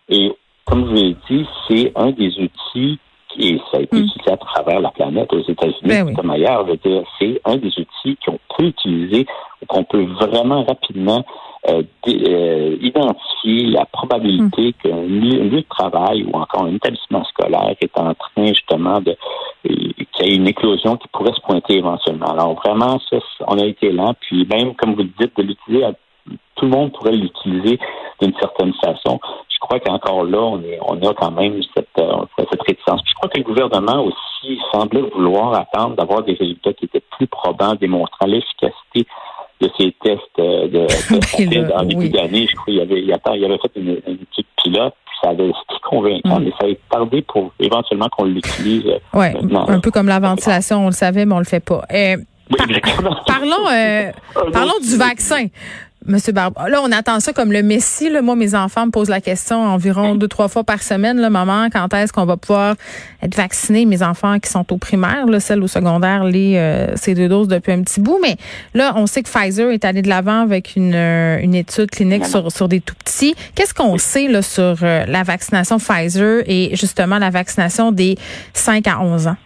Et 0.08 0.32
comme 0.64 0.84
je 0.84 0.88
vous 0.90 0.94
l'ai 0.94 1.16
dit, 1.30 1.46
c'est 1.68 1.92
un 1.96 2.10
des 2.10 2.32
outils 2.38 2.98
et 3.38 3.58
ça 3.70 3.78
a 3.78 3.80
été 3.82 3.96
Mm. 3.96 4.04
utilisé 4.04 4.30
à 4.32 4.36
travers 4.38 4.80
la 4.80 4.90
planète, 4.90 5.32
aux 5.32 5.42
États-Unis, 5.42 5.80
Ben 5.84 6.06
oui. 6.06 6.14
comme 6.14 6.30
ailleurs. 6.30 6.66
Je 6.66 6.72
veux 6.72 6.76
dire, 6.78 7.02
c'est 7.20 7.40
un 7.44 7.56
des 7.56 7.68
outils 7.78 8.16
qu'on 8.24 8.38
peut 8.56 8.64
utiliser, 8.64 9.26
qu'on 9.68 9.84
peut 9.84 10.02
vraiment 10.20 10.64
rapidement 10.64 11.24
euh, 11.68 11.82
euh, 12.08 12.76
identifier 12.80 13.66
la 13.66 13.84
probabilité 13.86 14.68
Mm. 14.68 14.72
qu'un 14.82 15.02
lieu, 15.02 15.48
de 15.50 15.60
travail 15.68 16.24
ou 16.24 16.36
encore 16.36 16.62
un 16.64 16.74
établissement 16.74 17.22
scolaire 17.24 17.74
est 17.80 17.98
en 17.98 18.14
train 18.14 18.46
justement 18.46 19.00
de 19.00 19.16
qu'il 20.18 20.30
y 20.30 20.34
ait 20.34 20.36
une 20.36 20.48
éclosion 20.48 20.96
qui 20.96 21.08
pourrait 21.08 21.32
se 21.32 21.40
pointer 21.40 21.76
éventuellement. 21.78 22.26
Alors 22.26 22.54
vraiment, 22.54 23.00
ça, 23.10 23.18
on 23.46 23.58
a 23.58 23.64
été 23.64 23.92
lent, 23.92 24.14
puis 24.20 24.46
même 24.46 24.74
comme 24.74 24.94
vous 24.94 25.02
le 25.02 25.12
dites, 25.18 25.36
de 25.36 25.42
l'utiliser, 25.42 25.86
tout 26.56 26.64
le 26.64 26.70
monde 26.70 26.92
pourrait 26.92 27.12
l'utiliser 27.12 27.78
d'une 28.20 28.34
certaine 28.38 28.74
façon. 28.74 29.20
Je 29.48 29.58
crois 29.60 29.80
qu'encore 29.80 30.24
là, 30.24 30.40
on, 30.40 30.62
est, 30.62 30.78
on 30.82 31.00
a 31.02 31.14
quand 31.14 31.30
même 31.30 31.60
cette, 31.74 31.88
euh, 31.98 32.24
cette 32.38 32.62
réticence. 32.62 33.00
Je 33.06 33.14
crois 33.14 33.28
que 33.28 33.38
le 33.38 33.44
gouvernement 33.44 34.04
aussi 34.04 34.60
semblait 34.72 35.02
vouloir 35.02 35.54
attendre 35.54 35.96
d'avoir 35.96 36.22
des 36.22 36.34
résultats 36.34 36.72
qui 36.72 36.84
étaient 36.86 37.02
plus 37.16 37.26
probants, 37.26 37.74
démontrant 37.74 38.26
l'efficacité 38.26 39.06
de 39.60 39.68
ces 39.78 39.94
tests 40.02 40.20
euh, 40.38 40.68
de, 40.68 40.86
de 41.66 41.72
en 41.72 41.82
début 41.84 42.02
oui. 42.02 42.10
d'année. 42.10 42.46
Je 42.48 42.54
crois 42.54 42.64
qu'il 42.66 42.80
avait, 42.80 43.00
il 43.00 43.06
y 43.08 43.12
avait, 43.12 43.38
il 43.38 43.44
avait 43.44 43.58
fait 43.58 43.72
une, 43.76 43.88
une 44.06 44.14
étude 44.14 44.46
pilote, 44.62 44.94
puis 45.06 45.14
ça 45.22 45.30
avait 45.30 45.48
été 45.48 45.56
convaincant, 45.82 46.40
Mm. 46.40 46.44
mais 46.44 46.50
ça 46.60 46.66
a 46.66 46.74
tardé 46.90 47.22
pour 47.22 47.52
éventuellement 47.58 48.08
qu'on 48.10 48.24
l'utilise. 48.24 48.86
euh, 48.86 48.98
Ouais, 49.18 49.32
maintenant. 49.34 49.68
un 49.68 49.80
peu 49.80 49.90
comme 49.90 50.06
la 50.08 50.20
ventilation, 50.20 50.82
on 50.84 50.86
le 50.86 50.92
savait, 50.92 51.24
mais 51.26 51.34
on 51.34 51.38
le 51.38 51.44
fait 51.44 51.60
pas. 51.64 51.82
Euh, 51.92 52.16
Oui, 52.50 52.80
par- 52.80 53.24
parlons, 53.26 53.66
euh, 53.72 54.10
parlons 54.52 54.78
du 54.82 54.96
vaccin. 54.96 55.46
Monsieur 56.06 56.32
Barbe, 56.32 56.54
là, 56.68 56.80
on 56.82 56.92
attend 56.92 57.18
ça 57.18 57.32
comme 57.32 57.52
le 57.52 57.62
Messie. 57.62 58.08
Là. 58.08 58.22
Moi, 58.22 58.36
mes 58.36 58.54
enfants 58.54 58.86
me 58.86 58.90
posent 58.90 59.08
la 59.08 59.20
question 59.20 59.62
environ 59.62 60.14
deux, 60.14 60.28
trois 60.28 60.46
fois 60.48 60.62
par 60.62 60.82
semaine. 60.82 61.18
Là, 61.18 61.28
maman, 61.28 61.68
quand 61.72 61.92
est-ce 61.92 62.12
qu'on 62.12 62.24
va 62.24 62.36
pouvoir 62.36 62.76
être 63.20 63.34
vaccinés? 63.34 63.84
Mes 63.84 64.02
enfants 64.02 64.38
qui 64.38 64.48
sont 64.48 64.72
au 64.72 64.78
primaire, 64.78 65.26
là, 65.26 65.40
celles 65.40 65.62
au 65.62 65.66
secondaire, 65.66 66.24
les 66.24 66.56
euh, 66.56 66.94
ces 66.94 67.14
deux 67.14 67.28
doses 67.28 67.48
depuis 67.48 67.72
un 67.72 67.82
petit 67.82 68.00
bout. 68.00 68.18
Mais 68.22 68.36
là, 68.74 68.92
on 68.96 69.06
sait 69.06 69.22
que 69.22 69.28
Pfizer 69.28 69.70
est 69.70 69.84
allé 69.84 70.00
de 70.00 70.08
l'avant 70.08 70.40
avec 70.40 70.76
une, 70.76 70.94
euh, 70.94 71.40
une 71.40 71.54
étude 71.54 71.90
clinique 71.90 72.26
sur, 72.26 72.52
sur 72.52 72.68
des 72.68 72.80
tout 72.80 72.94
petits. 72.94 73.34
Qu'est-ce 73.56 73.74
qu'on 73.74 73.98
sait 73.98 74.28
là, 74.28 74.40
sur 74.40 74.76
euh, 74.82 75.04
la 75.06 75.24
vaccination 75.24 75.78
Pfizer 75.78 76.42
et 76.46 76.70
justement 76.76 77.18
la 77.18 77.30
vaccination 77.30 77.90
des 77.90 78.16
5 78.54 78.86
à 78.86 79.00
11 79.00 79.26
ans? 79.26 79.36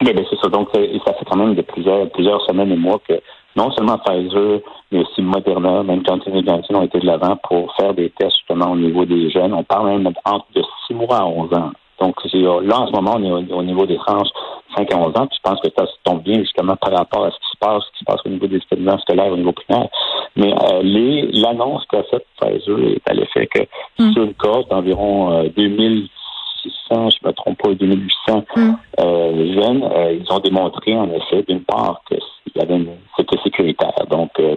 Oui, 0.00 0.12
ben 0.12 0.24
c'est 0.28 0.36
ça. 0.40 0.48
Donc, 0.48 0.68
ça, 0.74 0.80
ça 1.04 1.12
fait 1.12 1.24
quand 1.26 1.36
même 1.36 1.54
de 1.54 1.62
plusieurs, 1.62 2.10
plusieurs 2.10 2.44
semaines 2.46 2.72
et 2.72 2.76
mois 2.76 3.00
que 3.06 3.14
non 3.56 3.70
seulement 3.72 3.98
Pfizer, 3.98 4.60
mais 4.92 5.00
aussi 5.00 5.22
Moderna, 5.22 5.82
même 5.82 6.02
Johnson 6.06 6.30
Johnson 6.46 6.74
ont 6.76 6.82
été 6.82 6.98
de 7.00 7.06
l'avant 7.06 7.36
pour 7.48 7.74
faire 7.76 7.94
des 7.94 8.10
tests 8.10 8.36
justement 8.38 8.72
au 8.72 8.76
niveau 8.76 9.04
des 9.04 9.30
jeunes. 9.30 9.52
On 9.54 9.64
parle 9.64 9.88
même 9.88 10.12
entre 10.24 10.46
de 10.54 10.62
6 10.86 10.94
mois 10.94 11.16
à 11.18 11.24
11 11.24 11.52
ans. 11.54 11.70
Donc, 11.98 12.14
euh, 12.34 12.60
là, 12.62 12.80
en 12.80 12.86
ce 12.88 12.92
moment, 12.92 13.14
on 13.16 13.24
est 13.24 13.30
au, 13.52 13.56
au 13.58 13.62
niveau 13.62 13.86
des 13.86 13.96
tranches 13.96 14.28
5 14.76 14.92
à 14.92 14.96
11 14.98 15.16
ans. 15.16 15.26
Puis 15.26 15.38
je 15.42 15.50
pense 15.50 15.60
que 15.60 15.68
ça 15.78 15.86
se 15.86 15.92
tombe 16.04 16.22
bien 16.22 16.38
justement 16.40 16.76
par 16.76 16.92
rapport 16.92 17.24
à 17.24 17.30
ce 17.30 17.36
qui 17.36 17.50
se 17.52 17.58
passe, 17.58 17.82
ce 17.84 17.92
qui 17.92 17.98
se 18.00 18.04
passe 18.04 18.20
au 18.26 18.28
niveau 18.28 18.46
des 18.46 18.56
établissements 18.58 18.98
scolaires, 18.98 19.32
au 19.32 19.36
niveau 19.36 19.52
primaire. 19.52 19.88
Mais 20.36 20.52
euh, 20.52 20.82
l'annonce 21.32 21.84
qu'a 21.86 22.02
faite 22.04 22.26
Pfizer 22.38 22.78
est 22.80 23.10
à 23.10 23.14
l'effet 23.14 23.46
que 23.46 23.60
Mm. 23.98 24.12
sur 24.12 24.22
une 24.24 24.34
cohorte 24.34 24.68
d'environ 24.70 25.32
euh, 25.32 25.48
2600 25.56 26.10
2600, 26.90 27.10
je 27.10 27.16
ne 27.22 27.28
me 27.28 27.32
trompe 27.32 27.62
pas, 27.62 27.72
2800 27.74 28.44
Mm. 28.56 28.72
euh, 29.00 29.54
jeunes, 29.54 29.82
euh, 29.84 30.12
ils 30.20 30.30
ont 30.32 30.40
démontré 30.40 30.94
en 30.98 31.08
effet, 31.10 31.42
d'une 31.48 31.62
part, 31.62 32.02
que 32.10 32.16
il 32.54 32.60
y 32.60 32.62
avait 32.62 32.76
une, 32.76 32.88
sécuritaire. 33.50 33.92
Donc, 34.10 34.30
euh, 34.40 34.54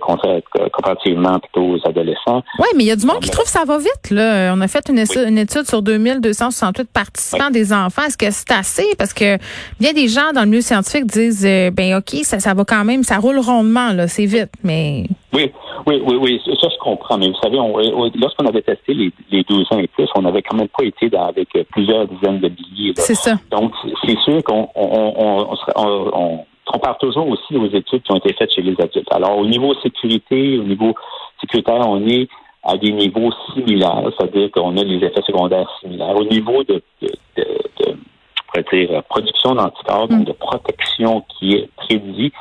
comparativement 0.71 1.39
plutôt 1.39 1.75
aux 1.75 1.87
adolescents. 1.87 2.41
Oui, 2.59 2.67
mais 2.75 2.83
il 2.83 2.87
y 2.87 2.91
a 2.91 2.95
du 2.95 3.05
monde 3.05 3.19
qui 3.19 3.29
trouve 3.29 3.45
que 3.45 3.51
ça 3.51 3.65
va 3.65 3.77
vite. 3.77 4.11
Là. 4.11 4.53
On 4.55 4.61
a 4.61 4.67
fait 4.67 4.87
une, 4.89 4.99
étude- 4.99 5.27
une 5.27 5.37
étude 5.37 5.65
sur 5.67 5.81
2268 5.81 6.89
participants 6.91 7.49
des 7.51 7.71
enfants. 7.73 8.03
Est-ce 8.07 8.17
que 8.17 8.29
c'est 8.31 8.51
assez? 8.51 8.95
Parce 8.97 9.13
que 9.13 9.37
bien 9.79 9.93
des 9.93 10.07
gens 10.07 10.31
dans 10.33 10.41
le 10.41 10.47
milieu 10.47 10.61
scientifique 10.61 11.05
disent, 11.05 11.45
euh, 11.45 11.71
ben 11.71 11.95
OK, 11.97 12.11
ça, 12.23 12.39
ça 12.39 12.53
va 12.53 12.63
quand 12.65 12.83
même, 12.85 13.03
ça 13.03 13.17
roule 13.17 13.39
rondement, 13.39 13.93
là, 13.93 14.07
c'est 14.07 14.25
vite. 14.25 14.49
Mais 14.63 15.03
Oui, 15.33 15.51
oui, 15.87 16.01
oui, 16.05 16.15
oui, 16.19 16.41
ça 16.45 16.67
je 16.69 16.77
comprends. 16.79 17.17
Mais 17.17 17.27
vous 17.27 17.35
savez, 17.41 17.59
on- 17.59 17.77
lorsqu'on 18.19 18.45
avait 18.47 18.61
testé 18.61 18.93
les, 18.93 19.11
les 19.31 19.43
12 19.43 19.67
ans 19.71 19.79
et 19.79 19.87
plus, 19.87 20.07
on 20.15 20.21
n'avait 20.23 20.41
quand 20.41 20.57
même 20.57 20.67
pas 20.69 20.83
été 20.83 21.09
dans- 21.09 21.27
avec 21.27 21.47
euh, 21.55 21.63
plusieurs 21.71 22.07
dizaines 22.07 22.39
de 22.39 22.49
milliers. 22.49 22.93
là. 22.95 23.03
c'est 23.03 23.15
ça. 23.15 23.35
Donc, 23.51 23.71
c'est 24.05 24.17
sûr 24.19 24.43
qu'on 24.43 24.67
on, 24.75 25.13
on, 25.15 25.51
on, 25.51 25.55
serait- 25.55 25.73
on- 25.75 26.11
on 26.13 26.39
compare 26.71 26.97
toujours 26.99 27.27
aussi 27.27 27.55
aux 27.57 27.67
études 27.67 28.03
qui 28.03 28.11
ont 28.11 28.17
été 28.17 28.33
faites 28.33 28.53
chez 28.53 28.61
les 28.61 28.75
adultes. 28.79 29.11
Alors, 29.11 29.37
au 29.37 29.45
niveau 29.45 29.73
sécurité, 29.81 30.57
au 30.59 30.63
niveau 30.63 30.93
sécuritaire, 31.41 31.81
on 31.87 32.05
est 32.07 32.27
à 32.63 32.77
des 32.77 32.91
niveaux 32.91 33.31
similaires, 33.53 34.03
c'est-à-dire 34.17 34.51
qu'on 34.51 34.75
a 34.77 34.83
des 34.83 34.97
effets 34.97 35.21
secondaires 35.25 35.69
similaires. 35.81 36.15
Au 36.15 36.25
niveau 36.25 36.63
de, 36.63 36.81
de, 37.01 37.07
de, 37.37 37.43
de 37.79 37.91
on 37.91 38.61
pourrait 38.61 38.85
dire, 38.87 39.03
production 39.03 39.55
d'anticorps, 39.55 40.07
donc 40.07 40.25
de 40.25 40.31
protection 40.33 41.23
qui 41.37 41.53
est 41.53 41.69
prédit, 41.77 42.31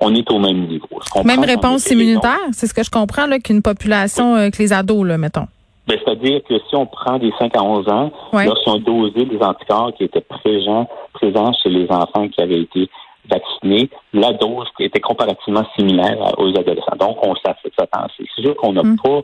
on 0.00 0.14
est 0.14 0.30
au 0.30 0.38
même 0.38 0.66
niveau. 0.66 0.88
Même 1.24 1.44
réponse 1.44 1.90
immunitaire, 1.90 2.38
c'est 2.52 2.66
ce 2.66 2.74
que 2.74 2.82
je 2.82 2.90
comprends, 2.90 3.26
qu'une 3.44 3.62
population, 3.62 4.36
euh, 4.36 4.50
que 4.50 4.58
les 4.58 4.72
ados, 4.72 5.06
là, 5.06 5.16
mettons. 5.18 5.46
Ben, 5.86 5.98
C'est-à-dire 6.04 6.40
que 6.48 6.54
si 6.68 6.74
on 6.74 6.86
prend 6.86 7.18
des 7.18 7.32
5 7.38 7.56
à 7.56 7.62
11 7.62 7.88
ans, 7.88 8.10
Ouais. 8.32 8.46
lorsqu'ils 8.46 8.72
ont 8.72 8.78
dosé 8.78 9.24
des 9.24 9.38
anticorps 9.40 9.92
qui 9.96 10.04
étaient 10.04 10.20
présents, 10.20 10.88
présents 11.12 11.52
chez 11.62 11.68
les 11.70 11.86
enfants 11.90 12.28
qui 12.28 12.40
avaient 12.42 12.62
été 12.62 12.88
vaccinés, 13.30 13.90
la 14.12 14.32
dose 14.32 14.66
était 14.80 15.00
comparativement 15.00 15.64
similaire 15.76 16.16
aux 16.38 16.48
adolescents. 16.50 16.96
Donc, 16.98 17.18
on 17.26 17.34
s'attend. 17.36 18.06
C'est 18.16 18.42
sûr 18.42 18.54
qu'on 18.56 18.72
n'a 18.72 18.82
Mm. 18.82 18.96
pas 19.02 19.20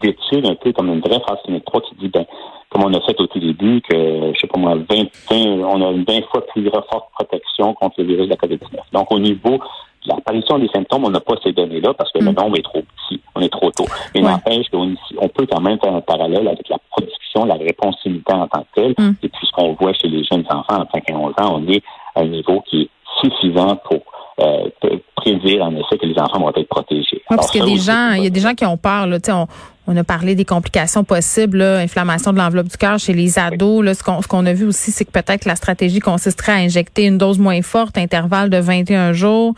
d'études 0.00 0.46
un 0.46 0.54
peu 0.56 0.72
comme 0.72 0.88
une 0.88 1.00
vraie 1.00 1.20
phase 1.26 1.38
clinique 1.44 1.64
3 1.64 1.80
qui 1.82 1.94
dit, 1.96 2.08
ben, 2.08 2.24
comme 2.70 2.84
on 2.84 2.92
a 2.94 3.00
fait 3.02 3.20
au 3.20 3.26
tout 3.26 3.38
début, 3.38 3.80
que, 3.82 4.32
je 4.34 4.40
sais 4.40 4.46
pas 4.46 4.58
moi, 4.58 4.74
20, 4.74 4.84
20 5.30 5.64
on 5.64 5.80
a 5.86 5.90
une 5.92 6.04
20 6.04 6.24
fois 6.30 6.44
plus 6.48 6.68
forte 6.70 7.10
protection 7.14 7.74
contre 7.74 7.96
le 7.98 8.04
virus 8.04 8.24
de 8.26 8.30
la 8.30 8.36
COVID-19. 8.36 8.80
Donc, 8.92 9.12
au 9.12 9.18
niveau 9.18 9.58
de 9.58 10.08
l'apparition 10.08 10.58
des 10.58 10.68
symptômes, 10.68 11.04
on 11.04 11.10
n'a 11.10 11.20
pas 11.20 11.34
ces 11.44 11.52
données-là 11.52 11.94
parce 11.94 12.10
que 12.10 12.18
le 12.18 12.32
Mm. 12.32 12.34
nombre 12.34 12.58
est 12.58 12.62
trop 12.62 12.80
petit. 12.82 13.20
On 13.36 13.40
est 13.40 13.48
trop 13.52 13.70
tôt. 13.70 13.84
Mais 14.14 14.22
Ouais. 14.22 14.30
n'empêche 14.30 14.68
qu'on 14.70 14.94
on 15.18 15.28
peut 15.28 15.46
quand 15.46 15.60
même 15.60 15.78
faire 15.78 15.94
un 15.94 16.00
parallèle 16.00 16.48
avec 16.48 16.68
la 16.68 16.78
production, 16.90 17.44
la 17.44 17.54
réponse 17.54 17.96
immunitaire 18.04 18.38
en 18.40 18.48
tant 18.48 18.62
que 18.62 18.80
telle. 18.80 18.94
Mm. 18.98 19.14
Et 19.22 19.28
puis, 19.28 19.46
ce 19.46 19.52
qu'on 19.52 19.74
voit 19.74 19.92
chez 19.92 20.08
les 20.08 20.24
jeunes 20.24 20.44
enfants 20.50 20.82
en 20.82 20.86
5 20.92 21.08
à 21.10 21.14
11 21.14 21.34
ans, 21.38 21.60
on 21.62 21.68
est 21.70 21.82
à 22.16 22.20
un 22.22 22.26
niveau 22.26 22.60
qui 22.62 22.82
est 22.82 22.88
suffisant 23.22 23.76
pour 23.88 24.00
euh, 24.40 24.68
prédire 25.16 25.62
en 25.62 25.74
effet 25.76 25.98
que 25.98 26.06
les 26.06 26.18
enfants 26.18 26.40
vont 26.40 26.50
être 26.50 26.68
protégés. 26.68 27.22
Ouais, 27.30 27.36
parce 27.36 27.50
qu'il 27.50 27.60
y 27.60 27.62
a 27.62 27.66
des 27.66 27.80
gens, 27.80 28.12
il 28.12 28.24
y 28.24 28.26
a 28.26 28.30
des 28.30 28.40
gens 28.40 28.54
qui 28.54 28.64
ont 28.64 28.76
peur. 28.76 29.06
Là, 29.06 29.18
on, 29.28 29.46
on 29.86 29.96
a 29.96 30.04
parlé 30.04 30.34
des 30.34 30.44
complications 30.44 31.04
possibles, 31.04 31.58
là, 31.58 31.78
inflammation 31.78 32.32
de 32.32 32.38
l'enveloppe 32.38 32.68
du 32.68 32.76
cœur 32.76 32.98
chez 32.98 33.12
les 33.12 33.38
ados. 33.38 33.84
Là, 33.84 33.94
ce 33.94 34.02
qu'on 34.02 34.22
ce 34.22 34.28
qu'on 34.28 34.46
a 34.46 34.52
vu 34.52 34.66
aussi, 34.66 34.90
c'est 34.90 35.04
que 35.04 35.10
peut-être 35.10 35.44
la 35.44 35.56
stratégie 35.56 36.00
consisterait 36.00 36.52
à 36.52 36.56
injecter 36.56 37.04
une 37.04 37.18
dose 37.18 37.38
moins 37.38 37.62
forte, 37.62 37.98
intervalle 37.98 38.48
de 38.48 38.58
21 38.58 39.12
jours. 39.12 39.54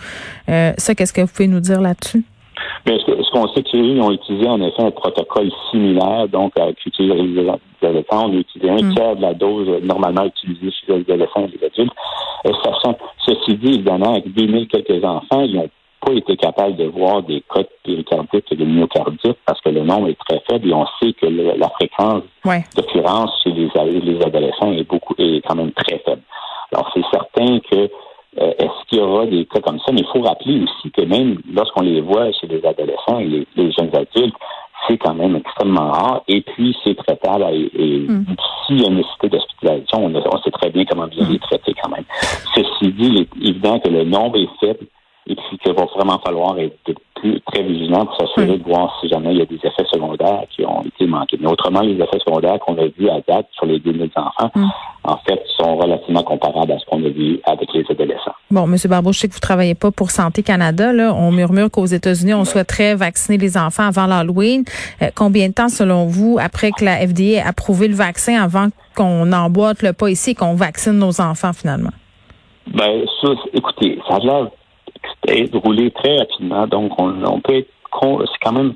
Euh, 0.48 0.72
ça, 0.78 0.94
qu'est-ce 0.94 1.12
que 1.12 1.20
vous 1.20 1.28
pouvez 1.28 1.48
nous 1.48 1.60
dire 1.60 1.80
là-dessus? 1.80 2.24
Mais 2.86 2.98
ce, 2.98 3.04
que- 3.04 3.22
ce 3.22 3.30
qu'on 3.30 3.46
sait, 3.48 3.52
c'est 3.56 3.62
qu'ils 3.64 4.00
ont 4.00 4.10
utilisé 4.12 4.48
en 4.48 4.60
effet 4.60 4.82
un 4.82 4.90
protocole 4.90 5.50
similaire, 5.70 6.28
donc 6.28 6.58
avec 6.58 6.84
utiliser 6.86 7.14
les 7.14 7.48
adolescents, 7.82 8.28
on 8.28 8.32
a 8.32 8.40
utilisé 8.40 8.70
un 8.70 8.76
Mm. 8.88 8.94
tiers 8.94 9.16
de 9.16 9.22
la 9.22 9.34
dose 9.34 9.68
euh, 9.68 9.80
normalement 9.82 10.24
utilisée 10.24 10.70
chez 10.70 10.92
les 10.92 11.00
adolescents 11.00 11.46
et 11.46 11.58
les 11.58 11.66
adultes. 11.66 11.92
Euh, 12.46 12.52
sachant, 12.62 12.96
ceci 13.26 13.56
dit, 13.56 13.74
évidemment, 13.74 14.12
avec 14.12 14.32
2000 14.32 14.68
quelques 14.68 15.02
enfants, 15.04 15.40
ils 15.42 15.54
n'ont 15.56 15.68
pas 16.04 16.12
été 16.12 16.36
capables 16.36 16.76
de 16.76 16.84
voir 16.84 17.22
des 17.22 17.42
cas 17.52 17.60
de 17.62 17.68
péricardite 17.82 18.44
et 18.50 18.56
de 18.56 18.64
myocardite 18.66 19.38
parce 19.46 19.60
que 19.62 19.70
le 19.70 19.80
nombre 19.82 20.08
est 20.08 20.18
très 20.28 20.42
faible 20.50 20.68
et 20.68 20.74
on 20.74 20.84
sait 21.02 21.14
que 21.14 21.24
le- 21.26 21.54
la 21.56 21.68
fréquence 21.70 22.22
Ouais. 22.44 22.62
d'occurrence 22.76 23.30
chez 23.42 23.52
les, 23.52 23.70
les 24.00 24.22
adolescents 24.22 24.70
est 24.72 24.86
beaucoup 24.86 25.14
est 25.16 25.40
quand 25.46 25.54
même 25.54 25.72
très 25.72 25.98
faible. 26.04 26.20
Alors 26.72 26.90
c'est 26.92 27.04
certain 27.10 27.58
que 27.70 27.88
euh, 28.40 28.52
est-ce 28.58 28.88
qu'il 28.88 28.98
y 28.98 29.02
aura 29.02 29.26
des 29.26 29.44
cas 29.46 29.60
comme 29.60 29.78
ça, 29.80 29.92
mais 29.92 30.00
il 30.00 30.06
faut 30.12 30.22
rappeler 30.22 30.62
aussi 30.62 30.90
que 30.90 31.02
même 31.02 31.38
lorsqu'on 31.52 31.82
les 31.82 32.00
voit 32.00 32.32
chez 32.32 32.46
les 32.46 32.64
adolescents 32.64 33.18
et 33.20 33.26
les, 33.26 33.46
les 33.56 33.72
jeunes 33.72 33.94
adultes, 33.94 34.34
c'est 34.88 34.98
quand 34.98 35.14
même 35.14 35.36
extrêmement 35.36 35.90
rare 35.90 36.22
et 36.28 36.42
puis 36.42 36.76
c'est 36.84 36.94
traitable 36.96 37.46
et, 37.52 37.70
et 37.74 38.06
Mm. 38.08 38.36
s'il 38.66 38.80
y 38.80 38.84
a 38.84 38.88
une 38.88 38.96
nécessité 38.96 39.28
d'hospitalisation, 39.28 40.04
on, 40.04 40.14
on 40.14 40.42
sait 40.42 40.50
très 40.50 40.70
bien 40.70 40.84
comment 40.84 41.06
bien 41.06 41.26
les 41.28 41.38
traiter 41.38 41.74
quand 41.82 41.90
même. 41.90 42.04
Ceci 42.54 42.92
dit, 42.92 43.06
il 43.06 43.18
est 43.22 43.48
évident 43.48 43.78
que 43.78 43.88
le 43.88 44.04
nombre 44.04 44.36
est 44.38 44.48
faible 44.60 44.86
et 45.26 45.34
puis 45.34 45.58
qu'il 45.58 45.72
va 45.72 45.84
vraiment 45.96 46.18
falloir 46.24 46.58
être 46.58 46.76
plus, 47.14 47.40
très 47.42 47.62
vigilant 47.62 48.04
pour 48.04 48.16
s'assurer 48.16 48.58
de 48.58 48.64
voir 48.64 48.96
si 49.00 49.08
jamais 49.08 49.32
il 49.32 49.38
y 49.38 49.42
a 49.42 49.46
des 49.46 49.56
effets 49.56 49.84
secondaires 49.90 50.44
qui 50.50 50.64
ont 50.66 50.82
été 50.82 51.06
manqués. 51.06 51.38
Mais 51.40 51.48
autrement, 51.48 51.80
les 51.80 51.94
effets 51.94 52.18
secondaires 52.18 52.58
qu'on 52.60 52.76
a 52.76 52.86
vus 52.86 53.08
à 53.08 53.20
date 53.26 53.46
sur 53.52 53.66
les 53.66 53.78
2000 53.78 54.10
enfants, 54.16 54.50
Mm. 54.54 54.66
en 55.04 55.16
fait, 55.26 55.42
sont 55.56 55.76
relativement 55.76 56.22
comparables 56.22 56.72
à 56.72 56.78
ce 56.78 56.84
qu'on 56.86 57.04
a 57.04 57.08
vu 57.08 57.40
avec 57.44 57.72
les 57.72 57.84
adolescents. 57.88 58.34
Bon, 58.50 58.66
Monsieur 58.66 58.88
Barbeau, 58.88 59.12
je 59.12 59.20
sais 59.20 59.28
que 59.28 59.34
vous 59.34 59.40
travaillez 59.40 59.74
pas 59.74 59.90
pour 59.90 60.10
Santé 60.10 60.42
Canada. 60.42 60.92
Là. 60.92 61.14
On 61.14 61.32
murmure 61.32 61.70
qu'aux 61.70 61.86
États-Unis, 61.86 62.34
on 62.34 62.44
souhaiterait 62.44 62.94
vacciner 62.94 63.38
les 63.38 63.56
enfants 63.56 63.86
avant 63.86 64.06
l'Halloween. 64.06 64.64
Euh, 65.02 65.06
combien 65.14 65.48
de 65.48 65.54
temps, 65.54 65.68
selon 65.68 66.06
vous, 66.06 66.38
après 66.40 66.70
que 66.70 66.84
la 66.84 66.96
FDA 67.06 67.22
ait 67.22 67.40
approuvé 67.40 67.88
le 67.88 67.94
vaccin, 67.94 68.42
avant 68.42 68.68
qu'on 68.96 69.32
emboîte 69.32 69.82
le 69.82 69.92
pas 69.92 70.10
ici 70.10 70.30
et 70.30 70.34
qu'on 70.34 70.54
vaccine 70.54 70.98
nos 70.98 71.20
enfants 71.20 71.52
finalement? 71.52 71.90
Ben, 72.66 73.04
ça, 73.20 73.28
écoutez, 73.52 73.98
ça 74.08 74.16
a 74.16 74.18
l'air 74.20 74.48
très 75.90 76.16
rapidement, 76.18 76.66
donc 76.66 76.92
on, 76.98 77.24
on 77.24 77.40
peut 77.40 77.58
être 77.58 77.68
c'est 78.02 78.38
quand 78.42 78.52
même 78.52 78.74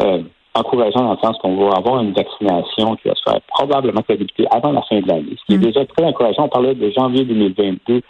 euh, 0.00 0.22
encourageant 0.54 1.04
dans 1.04 1.12
le 1.12 1.18
sens 1.18 1.36
qu'on 1.38 1.56
va 1.56 1.76
avoir 1.76 2.02
une 2.02 2.12
vaccination 2.12 2.96
qui 2.96 3.08
va 3.08 3.14
se 3.14 3.22
faire 3.22 3.40
probablement 3.48 4.02
débuter 4.08 4.46
avant 4.50 4.72
la 4.72 4.82
fin 4.82 5.00
de 5.00 5.06
l'année, 5.06 5.36
ce 5.38 5.44
qui 5.44 5.54
est 5.54 5.58
Mm. 5.58 5.70
déjà 5.72 5.84
très 5.86 6.04
encourageant. 6.04 6.44
On 6.44 6.48
parlait 6.48 6.74
de 6.74 6.90
janvier 6.90 7.24
2022 7.24 8.02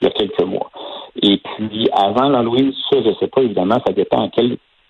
il 0.00 0.04
y 0.04 0.06
a 0.06 0.10
quelques 0.10 0.42
mois. 0.44 0.70
Et 1.22 1.38
puis, 1.38 1.88
avant 1.92 2.28
l'Halloween, 2.28 2.72
ça, 2.90 3.02
je 3.02 3.08
ne 3.08 3.14
sais 3.14 3.26
pas, 3.26 3.42
évidemment, 3.42 3.76
ça 3.86 3.92
dépend 3.92 4.24
à 4.24 4.28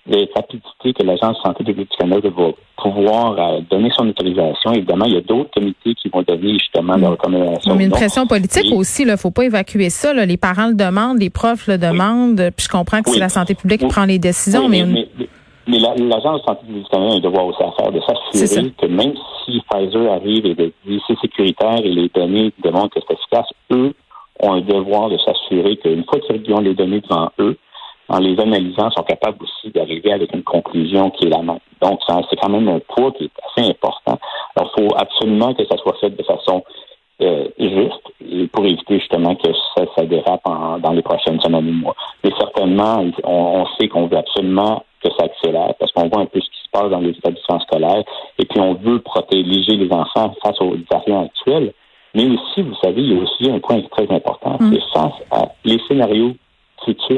quelle 0.08 0.28
rapidité 0.34 0.92
que 0.92 1.02
l'Agence 1.02 1.36
de 1.38 1.42
santé 1.42 1.64
publique 1.64 1.90
du 1.90 1.96
Canada 1.96 2.28
va 2.36 2.50
pouvoir 2.76 3.38
euh, 3.38 3.60
donner 3.70 3.90
son 3.96 4.08
autorisation. 4.08 4.72
Évidemment, 4.72 5.04
il 5.06 5.14
y 5.14 5.16
a 5.16 5.20
d'autres 5.20 5.50
comités 5.52 5.94
qui 5.94 6.08
vont 6.08 6.22
donner 6.22 6.54
justement 6.54 6.96
leur 6.96 7.10
recommandation. 7.12 7.74
Mais 7.76 7.84
une 7.84 7.90
non. 7.90 7.96
pression 7.96 8.26
politique 8.26 8.66
Et- 8.72 8.74
aussi, 8.74 9.02
il 9.02 9.16
faut 9.16 9.30
pas 9.30 9.44
évacuer 9.44 9.90
ça. 9.90 10.12
Là. 10.14 10.24
Les 10.26 10.36
parents 10.36 10.68
le 10.68 10.74
demandent, 10.74 11.18
les 11.20 11.30
profs 11.30 11.66
le 11.68 11.78
demandent, 11.78 12.50
puis 12.56 12.64
je 12.64 12.68
comprends 12.68 13.02
que 13.02 13.08
Oui. 13.10 13.14
c'est 13.14 13.20
la 13.20 13.28
santé 13.28 13.54
publique 13.54 13.80
qui 13.80 13.86
Oui. 13.86 13.90
prend 13.92 14.04
les 14.06 14.18
décisions, 14.18 14.68
mais, 14.68 14.84
mais, 14.84 15.06
mais- 15.18 15.28
mais 15.68 15.78
la- 15.78 15.94
l'Agence 15.94 16.40
de 16.40 16.46
santé 16.46 16.66
publique 16.66 16.84
du 16.84 16.90
Canada 16.90 17.12
a 17.12 17.16
un 17.16 17.20
devoir 17.20 17.46
aussi 17.46 17.62
à 17.62 17.70
faire 17.80 17.92
de 17.92 18.00
s'assurer 18.00 18.72
que 18.80 18.86
même 18.86 19.12
si 19.44 19.60
Pfizer 19.70 20.12
arrive 20.12 20.46
et 20.46 20.54
de 20.54 20.72
dit 20.86 21.00
c'est 21.06 21.18
sécuritaire 21.20 21.78
et 21.84 21.90
les 21.90 22.08
données 22.14 22.52
démontrent 22.62 22.94
que 22.94 23.00
c'est 23.06 23.14
efficace, 23.14 23.46
eux 23.72 23.92
ont 24.42 24.52
un 24.54 24.60
devoir 24.62 25.10
de 25.10 25.18
s'assurer 25.18 25.76
qu'une 25.76 26.04
fois 26.04 26.18
qu'ils 26.20 26.54
ont 26.54 26.60
les 26.60 26.74
données 26.74 27.00
devant 27.02 27.30
eux, 27.38 27.58
en 28.10 28.18
les 28.18 28.38
analysant, 28.40 28.90
sont 28.90 29.02
capables 29.04 29.38
aussi 29.42 29.70
d'arriver 29.70 30.12
avec 30.12 30.34
une 30.34 30.42
conclusion 30.42 31.10
qui 31.10 31.26
est 31.26 31.30
la 31.30 31.42
même. 31.42 31.58
Donc, 31.80 32.00
c'est 32.28 32.36
quand 32.36 32.48
même 32.50 32.68
un 32.68 32.80
poids 32.80 33.12
qui 33.12 33.24
est 33.24 33.30
assez 33.56 33.70
important. 33.70 34.18
Alors, 34.56 34.72
il 34.76 34.82
faut 34.82 34.94
absolument 34.96 35.54
que 35.54 35.64
ça 35.66 35.76
soit 35.78 35.96
fait 36.00 36.10
de 36.10 36.22
façon 36.24 36.62
euh, 37.22 37.44
juste 37.58 38.00
et 38.30 38.46
pour 38.48 38.64
éviter 38.64 38.98
justement 38.98 39.34
que 39.34 39.52
ça, 39.76 39.84
ça 39.94 40.04
dérape 40.06 40.40
en- 40.46 40.78
dans 40.78 40.92
les 40.92 41.02
prochaines 41.02 41.38
semaines 41.40 41.68
ou 41.68 41.72
mois. 41.72 41.94
Mais 42.24 42.30
certainement, 42.38 43.04
on, 43.24 43.30
on 43.60 43.66
sait 43.78 43.88
qu'on 43.88 44.06
veut 44.06 44.16
absolument 44.16 44.82
que 45.04 45.10
ça 45.18 45.24
accélère 45.26 45.74
parce 45.78 45.92
qu'on 45.92 46.08
voit 46.08 46.22
un 46.22 46.26
peu 46.26 46.40
ce 46.40 46.48
qui 46.48 46.60
se 46.64 46.70
passe 46.72 46.90
dans 46.90 47.00
les 47.00 47.10
établissements 47.10 47.60
scolaires 47.60 48.02
et 48.38 48.44
puis 48.46 48.58
on 48.60 48.72
veut 48.74 49.00
protéger 49.00 49.76
les 49.76 49.92
enfants 49.92 50.34
face 50.42 50.58
aux 50.62 50.74
variants 50.90 51.26
actuels. 51.26 51.72
Mais 52.14 52.24
aussi, 52.24 52.62
vous 52.62 52.74
savez, 52.82 53.02
il 53.02 53.12
y 53.14 53.18
a 53.18 53.22
aussi 53.22 53.50
un 53.50 53.58
point 53.60 53.80
très 53.90 54.10
important, 54.10 54.56
Mm. 54.58 54.72
c'est 54.72 54.98
face 54.98 55.12
à 55.30 55.48
les 55.64 55.78
scénarios 55.88 56.32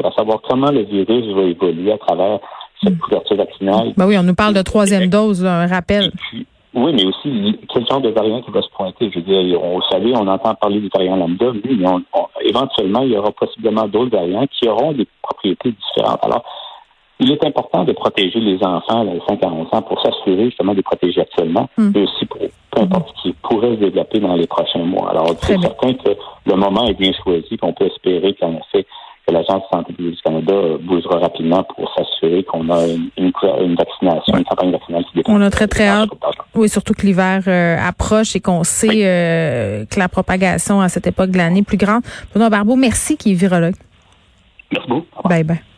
à 0.04 0.10
savoir 0.12 0.40
comment 0.48 0.70
le 0.70 0.82
virus 0.82 1.26
va 1.34 1.42
évoluer 1.42 1.92
à 1.92 1.98
travers 1.98 2.38
cette 2.82 2.98
couverture 2.98 3.36
vaccinale 3.36 3.92
ben 3.96 4.06
oui, 4.06 4.18
on 4.18 4.22
nous 4.24 4.34
parle 4.34 4.54
de 4.54 4.62
troisième 4.62 5.08
dose, 5.08 5.42
là, 5.44 5.60
un 5.60 5.66
rappel. 5.66 6.10
puis, 6.30 6.46
oui, 6.74 6.92
mais 6.94 7.04
aussi, 7.04 7.58
quel 7.72 7.86
genre 7.86 8.00
de 8.00 8.08
variant 8.08 8.40
qui 8.42 8.50
va 8.50 8.62
se 8.62 8.68
pointer? 8.70 9.10
Je 9.12 9.18
veux 9.20 9.24
dire, 9.24 9.62
on, 9.62 9.76
vous 9.76 9.82
savez, 9.90 10.12
on 10.16 10.26
entend 10.26 10.54
parler 10.54 10.80
du 10.80 10.88
variant 10.92 11.16
lambda, 11.16 11.50
oui, 11.50 11.76
mais 11.78 11.86
on- 11.88 12.02
on- 12.14 12.26
éventuellement, 12.44 13.02
il 13.02 13.12
y 13.12 13.16
aura 13.16 13.30
possiblement 13.30 13.86
d'autres 13.86 14.10
variants 14.16 14.46
qui 14.46 14.66
auront 14.68 14.92
des 14.92 15.06
propriétés 15.22 15.72
différentes. 15.72 16.24
Alors, 16.24 16.42
il 17.20 17.30
est 17.30 17.44
important 17.44 17.84
de 17.84 17.92
protéger 17.92 18.40
les 18.40 18.58
enfants, 18.64 19.04
les 19.04 19.20
5 19.28 19.44
à 19.44 19.48
11 19.48 19.68
ans, 19.70 19.82
pour 19.82 20.00
s'assurer 20.02 20.46
justement 20.46 20.72
de 20.72 20.78
les 20.78 20.82
protéger 20.82 21.20
actuellement, 21.20 21.68
Mm. 21.76 21.90
mais 21.94 22.02
aussi 22.02 22.24
pour 22.26 22.38
peu 22.40 22.80
importe 22.80 23.14
ce 23.18 23.22
qui 23.22 23.32
pourrait 23.42 23.72
se 23.76 23.80
développer 23.80 24.18
dans 24.18 24.34
les 24.34 24.46
prochains 24.46 24.82
mois. 24.82 25.10
Alors, 25.10 25.28
c'est 25.42 25.60
certain 25.60 25.92
que 25.92 26.16
le 26.46 26.54
moment 26.56 26.86
est 26.86 26.94
bien 26.98 27.12
choisi, 27.22 27.56
qu'on 27.58 27.74
peut 27.74 27.84
espérer 27.86 28.32
qu'en 28.40 28.54
effet, 28.54 28.86
que 29.26 29.32
l'Agence 29.32 29.62
de 29.62 29.76
santé 29.76 29.92
publique 29.92 30.16
du 30.16 30.22
Canada 30.22 30.52
euh, 30.52 30.78
bougera 30.80 31.18
rapidement 31.18 31.62
pour 31.76 31.92
s'assurer 31.94 32.42
qu'on 32.44 32.68
a 32.70 32.86
une, 32.86 33.10
une, 33.16 33.32
une 33.60 33.74
vaccination, 33.76 34.36
une 34.36 34.44
campagne 34.44 34.72
vaccinale 34.72 35.04
qui 35.04 35.16
dépend. 35.18 35.32
On 35.34 35.40
a 35.40 35.50
très, 35.50 35.68
très 35.68 35.86
hâte. 35.86 36.08
Oui, 36.54 36.68
surtout 36.68 36.92
que 36.94 37.06
l'hiver 37.06 37.42
euh, 37.46 37.76
approche 37.80 38.34
et 38.36 38.40
qu'on 38.40 38.64
sait 38.64 38.88
Oui. 38.88 39.02
euh, 39.04 39.84
que 39.86 39.98
la 39.98 40.08
propagation 40.08 40.80
à 40.80 40.88
cette 40.88 41.06
époque 41.06 41.30
de 41.30 41.38
l'année 41.38 41.60
est 41.60 41.62
plus 41.62 41.76
grande. 41.76 42.02
Benoît 42.34 42.50
Barbeau, 42.50 42.76
merci 42.76 43.16
qui 43.16 43.32
est 43.32 43.34
virologue. 43.34 43.74
Merci 44.72 44.88
beaucoup. 44.88 45.28
Bye 45.28 45.44
bye. 45.44 45.62